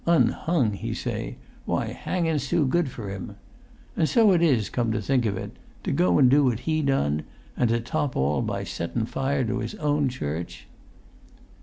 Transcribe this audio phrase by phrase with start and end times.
[0.07, 1.35] 'Unhung?' he say.
[1.67, 3.35] 'Why, hangun's too good for him.'
[3.95, 5.51] An' so it is, come to think of it:
[5.83, 7.21] to go and do what he done,
[7.55, 10.65] an' to top all by settun fire to his own church!"